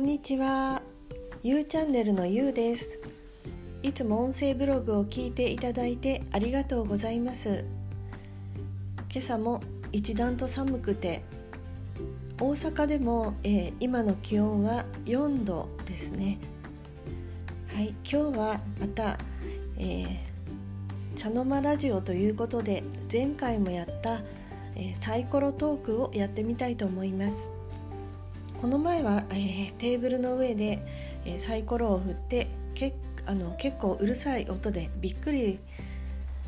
[0.00, 0.80] んにちは。
[1.42, 2.98] ゆうチャンネルのゆうです。
[3.82, 7.66] いつも音声ブログを聞いていただいてありがとうございます。
[9.12, 9.60] 今朝も
[9.92, 11.22] 一段と寒くて、
[12.40, 16.38] 大阪でも、えー、今の気温は4度ですね。
[17.74, 19.18] はい、今日はまた、
[19.76, 20.18] えー、
[21.14, 22.82] 茶の間ラジオということで
[23.12, 24.22] 前回もやった、
[24.76, 27.59] えー、サイコロトークをやってみたいと思います。
[28.60, 30.84] この前は、えー、テーブルの上で、
[31.24, 35.58] えー、サイコロを振ってけあの結構うるさい音でびっくり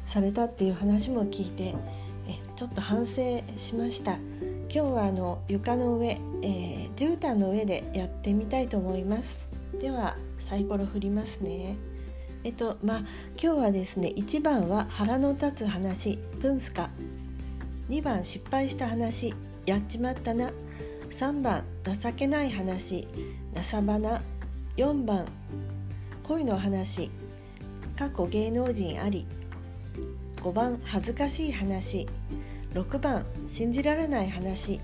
[0.04, 1.74] されたっていう話も聞いて
[2.28, 4.18] えちょっと反省しました。
[4.68, 9.48] 今日はあの床の上、えー、絨毯の上でやってみたいと思います。
[9.80, 11.76] ではサイコロ振りますね。
[12.44, 12.98] えっとまあ
[13.42, 16.90] 今日はですね1番は腹の立つ話プンスカ。
[17.88, 19.34] 2番失敗した話
[19.64, 20.50] やっちまったな。
[21.12, 23.06] 3番情けない話。
[23.54, 24.22] なさばな
[24.76, 25.26] 4番
[26.24, 27.10] 恋の話。
[27.96, 29.26] 過去芸能人あり。
[30.36, 32.08] 5番恥ずかしい話。
[32.72, 34.80] 6番信じられない話。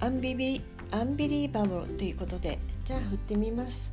[0.00, 3.92] アンビビアンビリーバブルということでじゃあ振ってみます。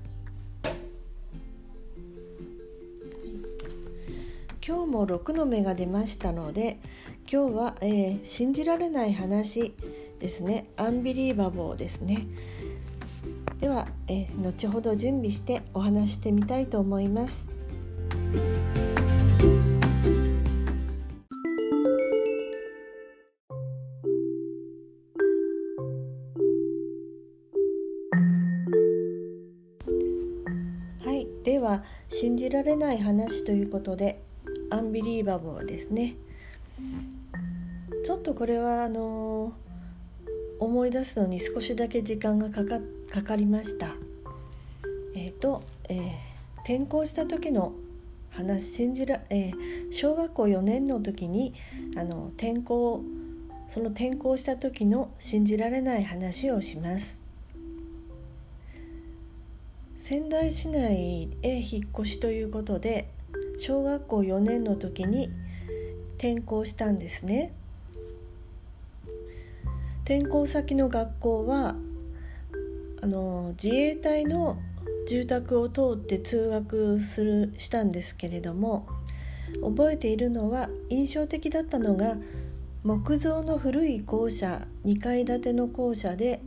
[4.65, 6.79] 今日も6の目が出ましたので
[7.31, 9.73] 今日は、えー、信じられない話。
[10.19, 10.67] ですね。
[10.77, 12.27] アンビリーバボーですね。
[13.59, 17.49] では、え、後ほど準備してお話してみたいと思います。
[31.03, 31.27] はい。
[31.43, 34.21] では信じられない話ということで
[34.69, 36.15] アンビリーバボーですね。
[38.05, 39.64] ちょっとこれはあのー
[40.59, 42.79] 思い出すのに少しだけ時間がかか
[43.11, 43.95] かかりました。
[45.15, 46.11] えっ、ー、と、えー、
[46.63, 47.73] 転校した時の
[48.29, 51.53] 話信じら、えー、小学校4年の時に
[51.95, 53.01] あの転校
[53.69, 57.19] その転校した時の信じられない話をします。
[59.97, 63.09] 仙台市内へ引っ越しということで
[63.57, 65.31] 小学校4年の時に
[66.17, 67.53] 転校したんですね。
[70.05, 71.73] 転校先の学校は
[73.01, 74.59] あの自衛隊の
[75.09, 78.87] 住宅を通って通学するしたんですけれども
[79.63, 82.17] 覚えているのは印象的だったのが
[82.83, 86.39] 木造の古い校舎2階建ての校舎で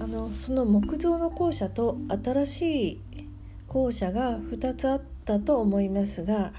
[0.00, 3.00] あのその木造の校舎と新しい
[3.68, 6.52] 校舎が2つあったと思いますが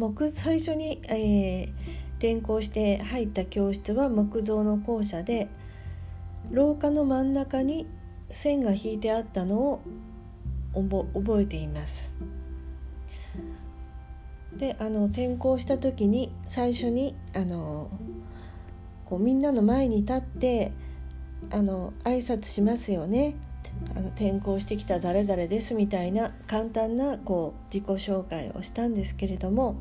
[0.00, 5.46] 木最初に、えー転校して入った教室は木造の校舎で
[6.50, 7.86] 廊下の真ん中に
[8.30, 9.82] 線が引いてあったのを
[10.72, 12.14] 覚えています。
[14.56, 17.90] であの転校した時に最初にあの
[19.04, 20.72] こうみんなの前に立って
[21.50, 23.36] あの挨拶しますよね
[23.94, 29.76] あの転校してきた誰々ですみたいな簡単なこう自己紹介をしたんですけれども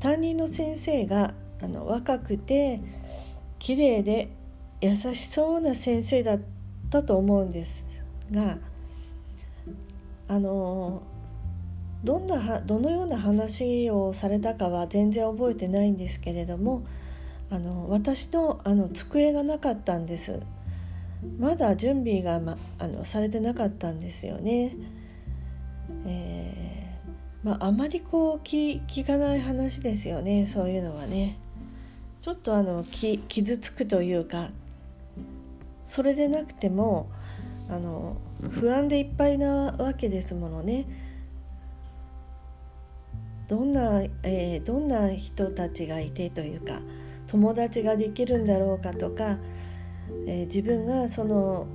[0.00, 2.80] 担任の先生があの若くて
[3.58, 4.28] 綺麗で
[4.80, 6.40] 優しそうな先生だっ
[6.90, 7.84] たと思うんです
[8.30, 8.58] が
[10.28, 11.02] あの
[12.04, 16.86] どんなどのような話をされたかは全然覚えてないんですけれども
[17.50, 20.40] あの私のあの机がなかったんです
[21.38, 24.76] まだ準備が、ま、あのされてなかったんですよね。
[27.48, 31.38] まあ、あまりこう聞聞かない話ですよねそういうのはね。
[32.20, 34.50] ちょっとあのき傷つくというか
[35.86, 37.08] それでなくても
[37.70, 38.18] あの
[38.50, 40.84] 不安でいっぱいなわけですものね。
[43.46, 46.82] どんな、えー、どんな人たちがいてというか
[47.28, 49.38] 友達ができるんだろうかとか、
[50.26, 51.66] えー、自分がその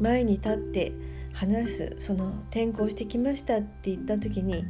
[0.00, 0.92] 前に立って
[1.34, 4.64] 話すその転校してきましたって言った時に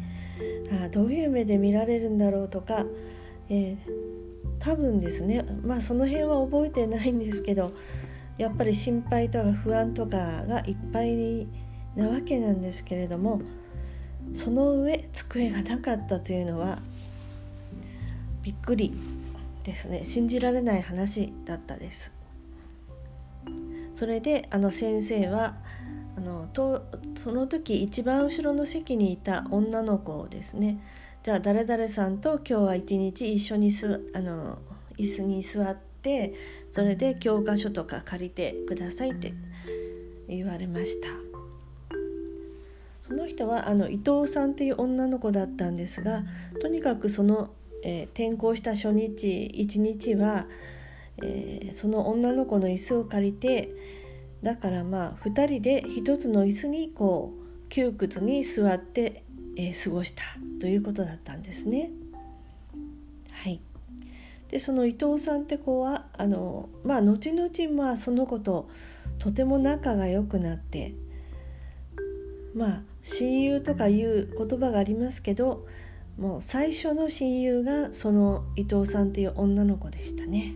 [0.82, 2.86] あどういう目で見られるんだろうとか、
[3.50, 3.78] えー、
[4.58, 7.70] 多分ですねまあその辺は覚えてないんですけど
[8.38, 11.46] やっぱり心配とか不安とかがいっぱい
[11.94, 13.42] なわけなんですけれども
[14.34, 16.80] その上机がなかったというのは
[18.42, 18.96] びっくり
[19.62, 22.12] ですね信じられない話だったです。
[23.96, 25.54] それであの先生は
[26.16, 30.80] あのとその時一番後ろの席にいた女の子をですね。
[31.22, 34.58] じゃあ誰々さんと今日は一日一緒にすあの
[34.98, 36.34] 椅子に座っって
[36.70, 39.32] それで教科書とか借りてくださいって
[40.28, 41.08] 言われました。
[43.00, 46.24] その人はあの伊藤さんっていう女の子だったんですが
[46.62, 47.50] とにかくその、
[47.82, 50.46] えー、転校した初日一日は、
[51.22, 53.68] えー、その女の子の椅子を借りて
[54.44, 59.24] だからまあ2人で1つの椅子にこう窮屈に座って、
[59.56, 60.22] えー、過ごした
[60.60, 61.90] ということだったんですね。
[63.32, 63.60] はい、
[64.50, 68.68] でその伊藤さんって子はあの、まあ、後々まあその子と
[69.18, 70.94] とても仲が良くなって
[72.54, 75.66] まあ親友とかいう言葉がありますけど
[76.18, 80.54] もう最初の親友がその伊藤さんっていう女の子でしたね。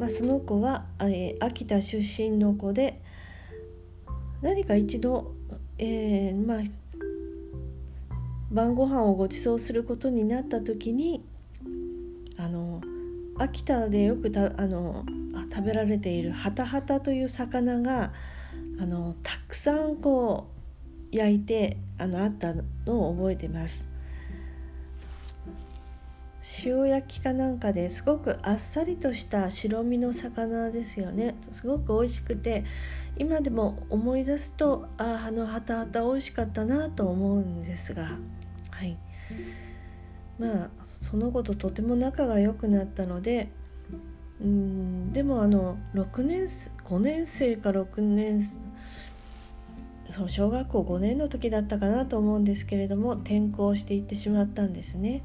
[0.00, 3.02] まあ、その子は、えー、秋田出身の子で
[4.40, 5.34] 何か一度、
[5.76, 6.58] えー、まあ
[8.50, 11.22] 晩ご飯をご馳走することになった時に
[12.38, 12.80] あの
[13.36, 15.04] 秋田でよくたあの
[15.52, 18.14] 食べられているハタハタという魚が
[18.80, 20.48] あのたくさんこ
[21.12, 22.54] う焼いてあのあった
[22.86, 23.86] のを覚えてます。
[26.64, 31.34] 塩焼きかなんかですごくあっさりとした白身の魚ですよね。
[31.52, 32.64] すごく美味しくて
[33.18, 38.18] 今でも思い出すとあああのハタハタ美味しかったなと思うんですが。
[38.70, 38.96] はい。
[40.38, 40.70] まあ
[41.00, 43.50] その子ととても仲が良くなったので
[44.40, 46.48] うんでもあの6年
[46.84, 48.42] 5年生か6年
[50.10, 55.22] そう小学校5年の時だったかなと思うんですけれども転校していってしまったんですね。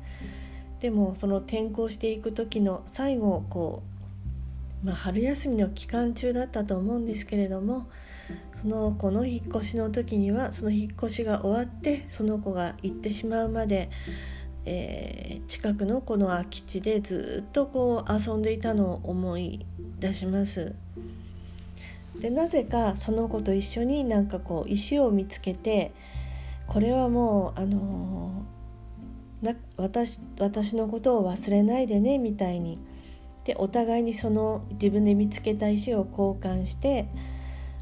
[0.86, 3.82] でもその転校していく時の最後こ
[4.84, 7.88] う、まあ、春休みの期間中だったと思うんですけれども
[8.62, 13.90] その子の引っ越しの時にはその引っ越しが終わってその子が行ってしまうまで、
[14.66, 19.66] えー、近くのこの空き地でずっとこう遊んでいたのを思い
[19.98, 20.76] 出します。
[22.20, 25.94] でなぜかその子と一緒になんかこう石を見つけて
[26.68, 28.46] これはもうあの
[29.46, 32.80] な私私のことを忘れないでねみたいに
[33.46, 37.08] でお互いにその自分で見つけた石を交換して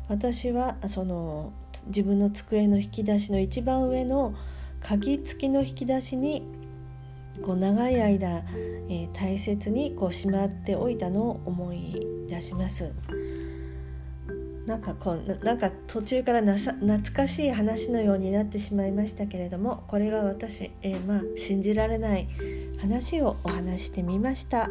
[0.10, 1.54] 私はその
[1.88, 4.36] 自分の机の引き出しの一番上の
[4.82, 6.44] 鍵付きの引き出しに
[7.42, 8.44] こう長い間、
[8.90, 12.92] えー、大切にこうしまっておいたのを思い出します。
[14.66, 22.28] なんかこうなんか途中からなさ懐かしい話のようになってしまいましたけれどもこれが私、えー、まあ信じられない
[22.80, 24.70] 話をお話してみました。